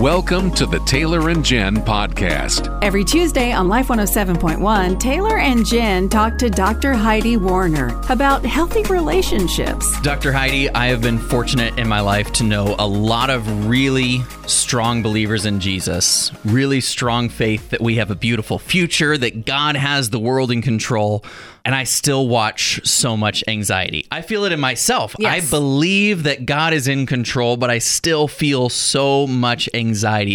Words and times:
Welcome 0.00 0.50
to 0.56 0.66
the 0.66 0.80
Taylor 0.80 1.30
and 1.30 1.42
Jen 1.42 1.76
podcast. 1.76 2.68
Every 2.82 3.02
Tuesday 3.02 3.52
on 3.52 3.66
Life 3.66 3.88
107.1, 3.88 5.00
Taylor 5.00 5.38
and 5.38 5.64
Jen 5.64 6.10
talk 6.10 6.36
to 6.36 6.50
Dr. 6.50 6.92
Heidi 6.92 7.38
Warner 7.38 7.98
about 8.10 8.44
healthy 8.44 8.82
relationships. 8.82 9.98
Dr. 10.02 10.32
Heidi, 10.32 10.68
I 10.68 10.88
have 10.88 11.00
been 11.00 11.18
fortunate 11.18 11.78
in 11.78 11.88
my 11.88 12.00
life 12.00 12.30
to 12.34 12.44
know 12.44 12.76
a 12.78 12.86
lot 12.86 13.30
of 13.30 13.68
really 13.68 14.20
strong 14.46 15.02
believers 15.02 15.46
in 15.46 15.60
Jesus, 15.60 16.30
really 16.44 16.82
strong 16.82 17.30
faith 17.30 17.70
that 17.70 17.80
we 17.80 17.96
have 17.96 18.10
a 18.10 18.14
beautiful 18.14 18.58
future, 18.58 19.16
that 19.16 19.46
God 19.46 19.76
has 19.76 20.10
the 20.10 20.20
world 20.20 20.50
in 20.50 20.60
control. 20.60 21.24
And 21.64 21.74
I 21.74 21.82
still 21.82 22.28
watch 22.28 22.80
so 22.86 23.16
much 23.16 23.42
anxiety. 23.48 24.06
I 24.12 24.22
feel 24.22 24.44
it 24.44 24.52
in 24.52 24.60
myself. 24.60 25.16
Yes. 25.18 25.32
I 25.44 25.50
believe 25.50 26.22
that 26.22 26.46
God 26.46 26.72
is 26.72 26.86
in 26.86 27.06
control, 27.06 27.56
but 27.56 27.70
I 27.70 27.78
still 27.78 28.28
feel 28.28 28.68
so 28.68 29.26
much 29.26 29.68
anxiety. 29.74 29.85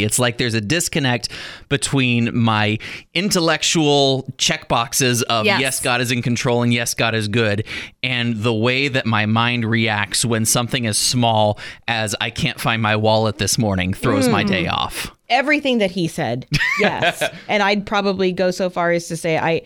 It's 0.03 0.19
like 0.19 0.37
there's 0.37 0.53
a 0.53 0.61
disconnect 0.61 1.29
between 1.69 2.37
my 2.37 2.77
intellectual 3.13 4.27
check 4.37 4.67
boxes 4.67 5.21
of 5.23 5.45
Yes. 5.45 5.61
yes, 5.61 5.79
God 5.79 6.01
is 6.01 6.11
in 6.11 6.21
control 6.21 6.63
and 6.63 6.73
yes, 6.73 6.93
God 6.93 7.15
is 7.15 7.27
good, 7.27 7.65
and 8.03 8.37
the 8.37 8.53
way 8.53 8.87
that 8.87 9.05
my 9.05 9.25
mind 9.25 9.65
reacts 9.65 10.23
when 10.23 10.45
something 10.45 10.85
as 10.87 10.97
small 10.97 11.59
as 11.87 12.15
I 12.21 12.29
can't 12.29 12.59
find 12.59 12.81
my 12.81 12.95
wallet 12.95 13.37
this 13.37 13.57
morning 13.57 13.93
throws 13.93 14.27
my 14.27 14.43
day 14.43 14.65
hmm. 14.65 14.71
off. 14.71 15.11
everything 15.29 15.77
that 15.77 15.91
he 15.91 16.07
said. 16.07 16.45
Yes. 16.79 17.23
and 17.47 17.63
I'd 17.63 17.85
probably 17.85 18.31
go 18.31 18.51
so 18.51 18.69
far 18.69 18.91
as 18.91 19.07
to 19.07 19.17
say 19.17 19.37
I 19.37 19.61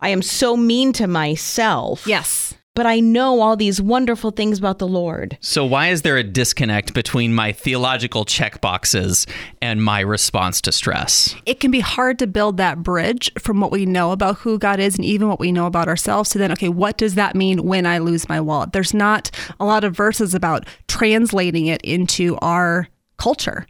I 0.00 0.10
am 0.10 0.22
so 0.22 0.56
mean 0.56 0.92
to 0.94 1.06
myself. 1.06 2.06
Yes. 2.06 2.54
But 2.76 2.86
I 2.86 3.00
know 3.00 3.40
all 3.40 3.56
these 3.56 3.80
wonderful 3.80 4.30
things 4.30 4.58
about 4.58 4.78
the 4.78 4.86
Lord. 4.86 5.36
So, 5.40 5.64
why 5.64 5.88
is 5.88 6.02
there 6.02 6.18
a 6.18 6.22
disconnect 6.22 6.94
between 6.94 7.34
my 7.34 7.50
theological 7.50 8.24
check 8.24 8.60
boxes 8.60 9.26
and 9.60 9.82
my 9.82 10.00
response 10.00 10.60
to 10.60 10.70
stress? 10.70 11.34
it 11.46 11.58
can 11.60 11.70
be 11.70 11.80
hard 11.80 12.18
to 12.18 12.26
build 12.26 12.58
that 12.58 12.82
bridge 12.82 13.30
from 13.38 13.60
what 13.60 13.72
we 13.72 13.86
know 13.86 14.12
about 14.12 14.36
who 14.38 14.58
God 14.58 14.78
is 14.78 14.96
and 14.96 15.04
even 15.04 15.28
what 15.28 15.40
we 15.40 15.52
know 15.52 15.66
about 15.66 15.88
ourselves 15.88 16.30
to 16.30 16.38
then, 16.38 16.52
okay, 16.52 16.68
what 16.68 16.98
does 16.98 17.14
that 17.14 17.34
mean 17.34 17.62
when 17.64 17.86
I 17.86 17.98
lose 17.98 18.28
my 18.28 18.40
wallet? 18.40 18.72
There's 18.72 18.92
not 18.92 19.30
a 19.58 19.64
lot 19.64 19.84
of 19.84 19.96
verses 19.96 20.34
about 20.34 20.66
translating 20.86 21.66
it 21.66 21.80
into 21.82 22.36
our 22.42 22.88
culture. 23.16 23.66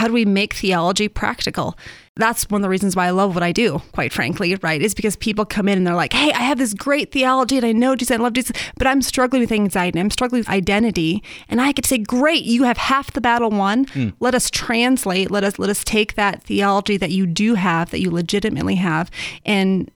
How 0.00 0.06
do 0.06 0.14
we 0.14 0.24
make 0.24 0.54
theology 0.54 1.08
practical? 1.08 1.76
That's 2.16 2.48
one 2.48 2.62
of 2.62 2.62
the 2.62 2.70
reasons 2.70 2.96
why 2.96 3.08
I 3.08 3.10
love 3.10 3.34
what 3.34 3.42
I 3.42 3.52
do, 3.52 3.82
quite 3.92 4.14
frankly, 4.14 4.54
right? 4.62 4.80
Is 4.80 4.94
because 4.94 5.14
people 5.14 5.44
come 5.44 5.68
in 5.68 5.76
and 5.76 5.86
they're 5.86 5.94
like, 5.94 6.14
hey, 6.14 6.32
I 6.32 6.38
have 6.40 6.56
this 6.56 6.72
great 6.72 7.12
theology 7.12 7.58
and 7.58 7.66
I 7.66 7.72
know 7.72 7.94
Jesus, 7.94 8.14
I 8.14 8.16
love 8.16 8.32
Jesus, 8.32 8.56
but 8.78 8.86
I'm 8.86 9.02
struggling 9.02 9.42
with 9.42 9.52
anxiety, 9.52 10.00
I'm 10.00 10.08
struggling 10.08 10.40
with 10.40 10.48
identity. 10.48 11.22
And 11.50 11.60
I 11.60 11.74
could 11.74 11.84
say, 11.84 11.98
great, 11.98 12.44
you 12.44 12.62
have 12.62 12.78
half 12.78 13.12
the 13.12 13.20
battle 13.20 13.50
won. 13.50 13.84
Hmm. 13.88 14.08
Let 14.20 14.34
us 14.34 14.50
translate, 14.50 15.30
let 15.30 15.44
us 15.44 15.58
let 15.58 15.68
us 15.68 15.84
take 15.84 16.14
that 16.14 16.44
theology 16.44 16.96
that 16.96 17.10
you 17.10 17.26
do 17.26 17.56
have, 17.56 17.90
that 17.90 18.00
you 18.00 18.10
legitimately 18.10 18.76
have, 18.76 19.10
and 19.44 19.90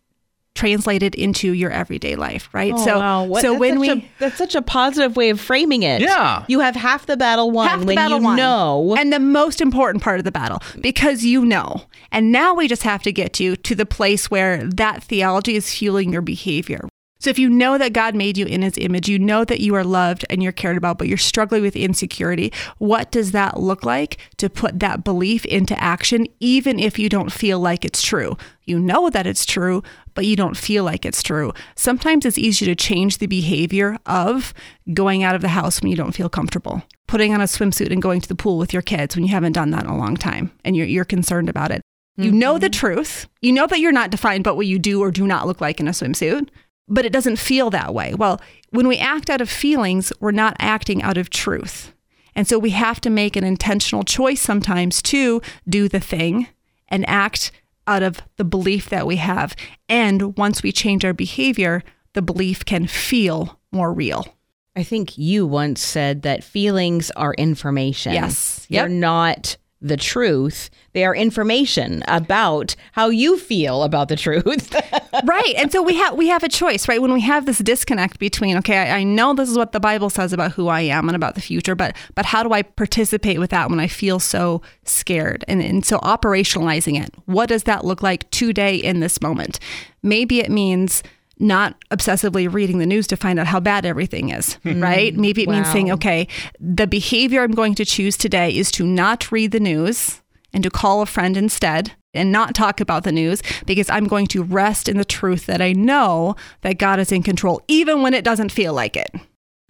translate 0.55 1.03
it 1.03 1.15
into 1.17 1.53
your 1.53 1.71
everyday 1.71 2.15
life, 2.17 2.49
right? 2.53 2.73
Oh, 2.75 2.85
so 2.85 2.99
wow. 2.99 3.25
What- 3.25 3.43
so 3.43 3.55
when 3.59 3.81
we 3.81 3.91
a, 3.91 4.11
that's 4.19 4.37
such 4.39 4.55
a 4.55 4.63
positive 4.63 5.17
way 5.17 5.31
of 5.31 5.41
framing 5.41 5.83
it. 5.83 6.01
Yeah. 6.01 6.45
You 6.49 6.61
have 6.61 6.77
half 6.77 7.07
the 7.07 7.17
battle 7.17 7.51
won 7.51 7.69
half 7.69 7.81
the 7.81 7.87
when 7.87 7.97
battle 7.97 8.19
you 8.19 8.25
won. 8.25 8.37
know. 8.37 8.95
and 8.97 9.13
the 9.13 9.19
most 9.21 9.61
important 9.61 10.03
part 10.03 10.19
of 10.19 10.25
the 10.25 10.33
battle 10.33 10.61
because 10.81 11.25
you 11.25 11.45
know 11.45 11.83
and 12.13 12.31
now 12.31 12.55
we 12.55 12.69
just 12.69 12.83
have 12.85 13.03
to 13.03 13.13
get 13.13 13.41
you 13.41 13.57
to 13.57 13.75
the 13.75 13.87
place 13.87 14.31
where 14.31 14.65
that 14.65 15.03
theology 15.03 15.57
is 15.57 15.73
fueling 15.75 16.13
your 16.13 16.23
behavior 16.23 16.89
so 17.25 17.31
if 17.31 17.39
you 17.39 17.49
know 17.49 17.79
that 17.79 17.95
God 17.95 18.15
made 18.15 18.37
you 18.37 18.45
in 18.45 18.61
his 18.61 18.77
image, 18.77 19.09
you 19.09 19.19
know 19.19 19.47
that 19.47 19.61
you 19.61 19.75
are 19.77 19.83
loved 19.83 20.27
and 20.29 20.43
you're 20.43 20.53
cared 20.53 20.77
about, 20.77 20.99
but 20.99 21.09
you're 21.09 21.17
struggling 21.17 21.63
with 21.63 21.75
insecurity, 21.75 22.53
what 22.77 23.11
does 23.11 23.33
that 23.33 23.59
look 23.59 23.83
like 23.83 24.19
to 24.37 24.51
put 24.51 24.81
that 24.81 25.05
belief 25.05 25.47
into 25.47 25.75
action, 25.83 26.27
even 26.41 26.79
if 26.79 26.99
you 26.99 27.09
don't 27.09 27.33
feel 27.33 27.59
like 27.59 27.83
it's 27.83 28.03
true? 28.03 28.37
You 28.65 28.79
know 28.79 29.09
that 29.09 29.27
it's 29.27 29.47
true, 29.47 29.83
but 30.13 30.27
you 30.27 30.37
don't 30.37 30.55
feel 30.55 30.85
like 30.85 31.07
it's 31.07 31.23
true. 31.23 31.55
Sometimes 31.77 32.27
it's 32.27 32.37
easy 32.37 32.67
to 32.67 32.75
change 32.75 33.17
the 33.17 33.27
behavior 33.27 33.97
of 34.05 34.53
going 34.93 35.23
out 35.23 35.35
of 35.35 35.41
the 35.41 35.49
house 35.49 35.81
when 35.81 35.91
you 35.91 35.97
don't 35.97 36.13
feel 36.13 36.29
comfortable, 36.29 36.83
putting 37.07 37.33
on 37.33 37.41
a 37.41 37.45
swimsuit 37.45 37.91
and 37.91 38.03
going 38.03 38.21
to 38.21 38.29
the 38.29 38.35
pool 38.35 38.59
with 38.59 38.75
your 38.75 38.83
kids 38.83 39.17
when 39.17 39.25
you 39.25 39.31
haven't 39.31 39.55
done 39.55 39.71
that 39.71 39.85
in 39.85 39.89
a 39.91 39.97
long 39.97 40.19
time 40.19 40.53
and 40.63 40.77
you're, 40.77 40.87
you're 40.87 41.07
concerned 41.07 41.49
about 41.49 41.71
it. 41.71 41.81
You 42.19 42.31
know 42.31 42.59
the 42.59 42.67
mm-hmm. 42.67 42.73
truth. 42.73 43.29
You 43.41 43.53
know 43.53 43.67
that 43.67 43.81
you're 43.81 43.93
not 43.93 44.11
defined 44.11 44.45
by 44.45 44.51
what 44.51 44.67
you 44.67 44.79
do 44.79 45.01
or 45.03 45.11
do 45.11 45.27
not 45.27 45.47
look 45.47 45.63
like 45.63 45.81
in 45.81 45.89
a 45.89 45.93
swimsuit, 45.93 46.51
but 46.89 47.05
it 47.05 47.13
doesn't 47.13 47.37
feel 47.37 47.71
that 47.71 47.95
way. 47.95 48.15
Well, 48.15 48.41
when 48.71 48.89
we 48.89 48.99
act 48.99 49.31
out 49.31 49.41
of 49.41 49.49
feelings, 49.49 50.13
we're 50.21 50.31
not 50.31 50.57
acting 50.59 51.03
out 51.03 51.17
of 51.17 51.31
truth. 51.31 51.93
And 52.35 52.47
so 52.47 52.59
we 52.59 52.71
have 52.71 53.01
to 53.03 53.11
make 53.11 53.37
an 53.37 53.45
intentional 53.45 54.03
choice 54.03 54.41
sometimes 54.41 55.01
to 55.03 55.41
do 55.69 55.89
the 55.89 56.01
thing 56.01 56.49
and 56.89 57.09
act 57.09 57.53
out 57.87 58.03
of 58.03 58.21
the 58.37 58.45
belief 58.45 58.89
that 58.91 59.07
we 59.07 59.17
have. 59.17 59.55
And 59.89 60.37
once 60.37 60.63
we 60.63 60.73
change 60.73 61.05
our 61.05 61.13
behavior, 61.13 61.83
the 62.15 62.23
belief 62.23 62.65
can 62.65 62.87
feel 62.87 63.61
more 63.73 63.93
real. 63.93 64.37
I 64.77 64.83
think 64.83 65.17
you 65.17 65.47
once 65.47 65.81
said 65.81 66.23
that 66.23 66.43
feelings 66.43 67.11
are 67.13 67.35
information. 67.35 68.15
Yes. 68.15 68.67
They're 68.69 68.89
not 68.89 69.57
the 69.85 69.97
truth. 69.97 70.71
They 70.95 71.05
are 71.05 71.15
information 71.15 72.03
about 72.09 72.75
how 72.93 73.11
you 73.11 73.39
feel 73.39 73.83
about 73.83 74.09
the 74.09 74.17
truth. 74.17 74.75
right 75.25 75.55
and 75.57 75.71
so 75.71 75.83
we 75.83 75.95
have 75.95 76.17
we 76.17 76.29
have 76.29 76.43
a 76.43 76.49
choice 76.49 76.89
right 76.89 77.01
when 77.01 77.13
we 77.13 77.21
have 77.21 77.47
this 77.47 77.59
disconnect 77.59 78.19
between 78.19 78.57
okay 78.57 78.79
I, 78.79 78.99
I 78.99 79.03
know 79.05 79.33
this 79.33 79.49
is 79.49 79.57
what 79.57 79.73
the 79.73 79.81
bible 79.81 80.11
says 80.11 80.33
about 80.33 80.53
who 80.53 80.69
i 80.69 80.81
am 80.81 81.09
and 81.09 81.15
about 81.15 81.35
the 81.35 81.41
future 81.41 81.75
but 81.75 81.97
but 82.15 82.27
how 82.27 82.43
do 82.43 82.53
i 82.53 82.63
participate 82.63 83.39
with 83.39 83.51
that 83.51 83.71
when 83.71 83.79
i 83.79 83.87
feel 83.87 84.19
so 84.19 84.61
scared 84.85 85.45
and, 85.47 85.63
and 85.63 85.85
so 85.85 85.99
operationalizing 85.99 87.01
it 87.01 87.15
what 87.27 87.49
does 87.49 87.65
that 87.65 87.85
look 87.85 88.03
like 88.03 88.29
today 88.31 88.75
in 88.77 89.01
this 89.01 89.21
moment 89.21 89.61
maybe 90.03 90.41
it 90.41 90.51
means 90.51 91.03
not 91.39 91.77
obsessively 91.91 92.53
reading 92.53 92.79
the 92.79 92.87
news 92.87 93.07
to 93.09 93.17
find 93.17 93.39
out 93.39 93.47
how 93.47 93.61
bad 93.61 93.85
everything 93.85 94.31
is, 94.31 94.55
hmm. 94.57 94.83
right? 94.83 95.15
Maybe 95.15 95.43
it 95.43 95.49
means 95.49 95.71
saying, 95.71 95.91
okay, 95.93 96.29
the 96.61 96.87
behavior 96.87 97.43
I'm 97.43 97.53
going 97.53 97.75
to 97.77 97.85
choose 97.85 98.17
today 98.17 98.57
is 98.57 98.71
to 98.73 98.87
not 98.87 99.31
read 99.33 99.51
the 99.51 99.61
news 99.61 100.23
and 100.53 100.63
to 100.63 100.71
call 100.71 101.03
a 101.03 101.07
friend 101.07 101.37
instead 101.37 101.93
and 102.15 102.31
not 102.31 102.55
talk 102.55 102.81
about 102.81 103.03
the 103.03 103.13
news 103.13 103.43
because 103.67 103.91
I'm 103.91 104.07
going 104.07 104.29
to 104.29 104.43
rest 104.43 104.89
in 104.89 104.97
the 104.97 105.05
truth 105.05 105.47
that 105.47 105.61
I 105.61 105.73
know 105.73 106.37
that 106.63 106.79
God 106.79 107.01
is 107.01 107.11
in 107.11 107.23
control, 107.23 107.61
even 107.67 108.03
when 108.03 108.15
it 108.15 108.25
doesn't 108.25 108.53
feel 108.53 108.73
like 108.73 108.97
it. 108.97 109.13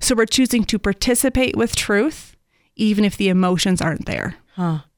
So 0.01 0.15
we're 0.15 0.27
choosing 0.27 0.65
to 0.65 0.79
participate 0.79 1.57
with 1.57 1.75
truth, 1.75 2.37
even 2.77 3.05
if 3.05 3.17
the 3.17 3.31
emotions 3.31 3.81
aren't 3.81 4.07
there. 4.07 4.37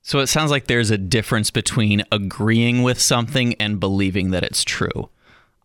So, 0.02 0.20
it 0.20 0.28
sounds 0.28 0.52
like 0.52 0.68
there's 0.68 0.92
a 0.92 0.98
difference 0.98 1.50
between 1.50 2.04
agreeing 2.12 2.84
with 2.84 3.00
something 3.00 3.54
and 3.54 3.80
believing 3.80 4.30
that 4.30 4.44
it's 4.44 4.62
true. 4.62 5.10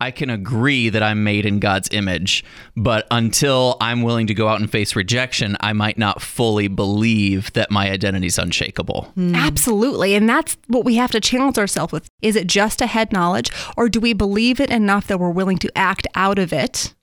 I 0.02 0.10
can 0.10 0.32
agree 0.32 0.90
that 0.90 1.04
I'm 1.04 1.24
made 1.24 1.46
in 1.46 1.60
God's 1.60 1.88
image, 1.92 2.44
but 2.76 3.06
until 3.12 3.78
I'm 3.80 4.02
willing 4.02 4.26
to 4.28 4.34
go 4.34 4.48
out 4.48 4.60
and 4.60 4.70
face 4.70 4.96
rejection, 4.96 5.56
I 5.60 5.74
might 5.74 6.00
not 6.00 6.24
fully 6.24 6.68
believe 6.68 7.54
that 7.54 7.70
my 7.70 7.92
identity 7.92 8.26
is 8.26 8.40
unshakable. 8.40 9.12
Hmm. 9.14 9.36
Absolutely. 9.36 10.16
And 10.16 10.28
that's 10.28 10.58
what 10.66 10.86
we 10.86 10.96
have 10.96 11.12
to 11.12 11.22
challenge 11.22 11.60
ourselves 11.60 11.94
with. 11.94 12.10
Is 12.24 12.36
it 12.36 12.48
just 12.48 12.82
a 12.82 12.88
head 12.88 13.14
knowledge, 13.14 13.52
or 13.78 13.90
do 13.90 14.00
we 14.00 14.14
believe 14.14 14.60
it 14.60 14.72
enough 14.72 15.06
that 15.06 15.20
we're 15.20 15.30
willing 15.30 15.60
to 15.60 15.78
act 15.78 16.08
out 16.16 16.40
of 16.40 16.52
it, 16.52 16.96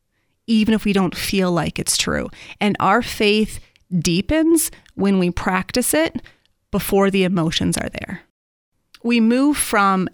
even 0.49 0.75
if 0.75 0.85
we 0.85 0.93
don't 0.93 1.17
feel 1.17 1.53
like 1.53 1.79
it's 1.79 1.97
true? 1.97 2.29
And 2.61 2.77
our 2.81 3.01
faith 3.01 3.61
deepens 3.97 4.73
when 4.97 5.21
we 5.21 5.31
practice 5.31 5.95
it 5.95 6.21
before 6.73 7.13
the 7.13 7.23
emotions 7.23 7.79
are 7.79 7.91
there. 7.91 8.23
We 9.05 9.21
move 9.21 9.57
from 9.57 10.09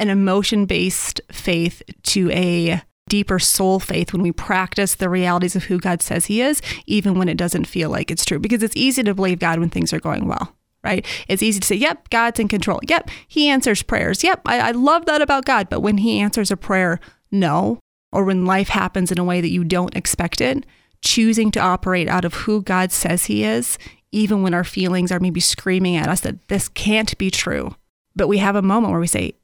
an 0.00 0.08
emotion 0.08 0.66
based 0.66 1.20
faith 1.30 1.82
to 2.02 2.30
a 2.32 2.82
deeper 3.08 3.38
soul 3.38 3.78
faith 3.78 4.12
when 4.12 4.22
we 4.22 4.32
practice 4.32 4.94
the 4.94 5.10
realities 5.10 5.54
of 5.54 5.64
who 5.64 5.78
God 5.78 6.00
says 6.00 6.26
He 6.26 6.40
is, 6.40 6.62
even 6.86 7.18
when 7.18 7.28
it 7.28 7.36
doesn't 7.36 7.66
feel 7.66 7.90
like 7.90 8.10
it's 8.10 8.24
true. 8.24 8.38
Because 8.38 8.62
it's 8.62 8.76
easy 8.76 9.02
to 9.02 9.14
believe 9.14 9.38
God 9.38 9.58
when 9.58 9.68
things 9.68 9.92
are 9.92 10.00
going 10.00 10.26
well, 10.26 10.56
right? 10.82 11.04
It's 11.28 11.42
easy 11.42 11.60
to 11.60 11.66
say, 11.66 11.76
yep, 11.76 12.08
God's 12.08 12.40
in 12.40 12.48
control. 12.48 12.80
Yep, 12.88 13.10
He 13.28 13.48
answers 13.48 13.82
prayers. 13.82 14.24
Yep, 14.24 14.40
I, 14.46 14.60
I 14.60 14.70
love 14.70 15.04
that 15.06 15.20
about 15.20 15.44
God. 15.44 15.68
But 15.68 15.80
when 15.80 15.98
He 15.98 16.18
answers 16.18 16.50
a 16.50 16.56
prayer, 16.56 16.98
no, 17.30 17.78
or 18.10 18.24
when 18.24 18.46
life 18.46 18.68
happens 18.68 19.12
in 19.12 19.18
a 19.18 19.24
way 19.24 19.40
that 19.40 19.50
you 19.50 19.64
don't 19.64 19.96
expect 19.96 20.40
it, 20.40 20.64
choosing 21.02 21.50
to 21.50 21.60
operate 21.60 22.08
out 22.08 22.24
of 22.24 22.34
who 22.34 22.62
God 22.62 22.92
says 22.92 23.26
He 23.26 23.44
is, 23.44 23.76
even 24.12 24.42
when 24.42 24.54
our 24.54 24.64
feelings 24.64 25.12
are 25.12 25.20
maybe 25.20 25.40
screaming 25.40 25.96
at 25.96 26.08
us 26.08 26.20
that 26.20 26.48
this 26.48 26.68
can't 26.68 27.16
be 27.18 27.30
true. 27.30 27.74
But 28.16 28.28
we 28.28 28.38
have 28.38 28.56
a 28.56 28.62
moment 28.62 28.90
where 28.90 29.00
we 29.00 29.06
say, 29.06 29.34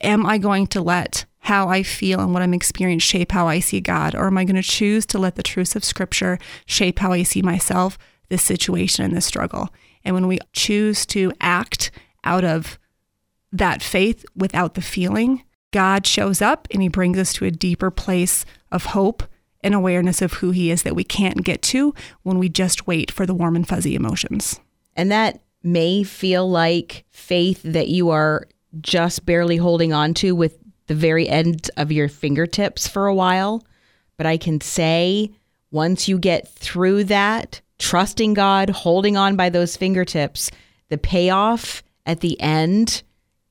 Am 0.00 0.24
I 0.26 0.38
going 0.38 0.66
to 0.68 0.80
let 0.80 1.24
how 1.40 1.68
I 1.68 1.82
feel 1.82 2.20
and 2.20 2.32
what 2.32 2.42
I'm 2.42 2.54
experiencing 2.54 2.98
shape 2.98 3.32
how 3.32 3.48
I 3.48 3.60
see 3.60 3.80
God? 3.80 4.14
Or 4.14 4.26
am 4.26 4.38
I 4.38 4.44
going 4.44 4.56
to 4.56 4.62
choose 4.62 5.06
to 5.06 5.18
let 5.18 5.36
the 5.36 5.42
truths 5.42 5.74
of 5.74 5.84
Scripture 5.84 6.38
shape 6.66 6.98
how 6.98 7.12
I 7.12 7.22
see 7.22 7.42
myself, 7.42 7.98
this 8.28 8.42
situation, 8.42 9.04
and 9.04 9.16
this 9.16 9.26
struggle? 9.26 9.70
And 10.04 10.14
when 10.14 10.26
we 10.26 10.38
choose 10.52 11.06
to 11.06 11.32
act 11.40 11.90
out 12.24 12.44
of 12.44 12.78
that 13.50 13.82
faith 13.82 14.24
without 14.36 14.74
the 14.74 14.82
feeling, 14.82 15.42
God 15.72 16.06
shows 16.06 16.42
up 16.42 16.68
and 16.70 16.82
He 16.82 16.88
brings 16.88 17.18
us 17.18 17.32
to 17.34 17.44
a 17.46 17.50
deeper 17.50 17.90
place 17.90 18.44
of 18.70 18.86
hope 18.86 19.22
and 19.62 19.74
awareness 19.74 20.22
of 20.22 20.34
who 20.34 20.50
He 20.50 20.70
is 20.70 20.82
that 20.82 20.94
we 20.94 21.04
can't 21.04 21.44
get 21.44 21.62
to 21.62 21.94
when 22.22 22.38
we 22.38 22.48
just 22.48 22.86
wait 22.86 23.10
for 23.10 23.26
the 23.26 23.34
warm 23.34 23.56
and 23.56 23.66
fuzzy 23.66 23.94
emotions. 23.94 24.60
And 24.94 25.10
that 25.10 25.40
may 25.62 26.02
feel 26.02 26.48
like 26.48 27.04
faith 27.10 27.62
that 27.64 27.88
you 27.88 28.10
are 28.10 28.46
just 28.80 29.24
barely 29.26 29.56
holding 29.56 29.92
on 29.92 30.14
to 30.14 30.34
with 30.34 30.58
the 30.86 30.94
very 30.94 31.28
end 31.28 31.70
of 31.76 31.92
your 31.92 32.08
fingertips 32.08 32.88
for 32.88 33.06
a 33.06 33.14
while. 33.14 33.64
But 34.16 34.26
I 34.26 34.36
can 34.36 34.60
say 34.60 35.30
once 35.70 36.08
you 36.08 36.18
get 36.18 36.48
through 36.48 37.04
that, 37.04 37.60
trusting 37.78 38.34
God, 38.34 38.70
holding 38.70 39.16
on 39.16 39.36
by 39.36 39.50
those 39.50 39.76
fingertips, 39.76 40.50
the 40.88 40.98
payoff 40.98 41.82
at 42.06 42.20
the 42.20 42.40
end 42.40 43.02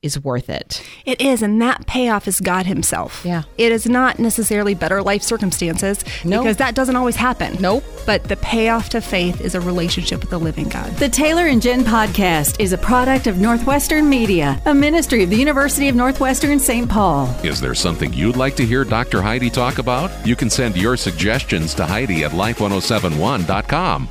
is 0.03 0.19
worth 0.23 0.49
it. 0.49 0.83
It 1.05 1.19
is, 1.19 1.41
and 1.41 1.59
that 1.61 1.87
payoff 1.87 2.27
is 2.27 2.39
God 2.39 2.65
Himself. 2.67 3.23
Yeah. 3.25 3.43
It 3.57 3.71
is 3.71 3.87
not 3.87 4.19
necessarily 4.19 4.75
better 4.75 5.01
life 5.01 5.23
circumstances 5.23 6.03
No. 6.23 6.41
because 6.41 6.57
that 6.57 6.75
doesn't 6.75 6.95
always 6.95 7.15
happen. 7.15 7.57
Nope. 7.59 7.83
But 8.05 8.25
the 8.25 8.35
payoff 8.37 8.89
to 8.89 9.01
faith 9.01 9.41
is 9.41 9.55
a 9.55 9.61
relationship 9.61 10.21
with 10.21 10.29
the 10.29 10.39
living 10.39 10.69
God. 10.69 10.91
The 10.97 11.09
Taylor 11.09 11.47
and 11.47 11.61
Jen 11.61 11.83
podcast 11.83 12.59
is 12.59 12.73
a 12.73 12.77
product 12.77 13.25
of 13.27 13.37
Northwestern 13.39 14.07
Media, 14.07 14.61
a 14.65 14.73
ministry 14.73 15.23
of 15.23 15.29
the 15.31 15.35
University 15.37 15.87
of 15.89 15.95
Northwestern 15.95 16.59
St. 16.59 16.87
Paul. 16.87 17.27
Is 17.43 17.59
there 17.59 17.75
something 17.75 18.13
you'd 18.13 18.37
like 18.37 18.55
to 18.57 18.65
hear 18.65 18.83
Dr. 18.83 19.21
Heidi 19.21 19.49
talk 19.49 19.79
about? 19.79 20.11
You 20.27 20.35
can 20.35 20.49
send 20.49 20.77
your 20.77 20.95
suggestions 20.95 21.73
to 21.73 21.85
Heidi 21.85 22.23
at 22.23 22.31
life1071.com. 22.31 24.09